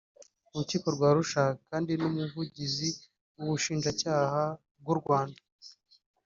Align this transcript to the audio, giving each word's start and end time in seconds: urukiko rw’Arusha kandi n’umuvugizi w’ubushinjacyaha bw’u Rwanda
urukiko 0.53 0.87
rw’Arusha 0.95 1.43
kandi 1.69 1.91
n’umuvugizi 1.99 2.89
w’ubushinjacyaha 3.35 4.43
bw’u 4.81 4.95
Rwanda 4.99 5.41